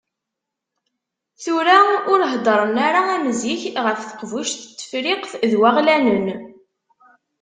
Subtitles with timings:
[1.41, 1.77] Tura
[2.11, 6.27] ur heddren ara am zik ɣef Teqbuct n Tefriqt n Waɣlanen.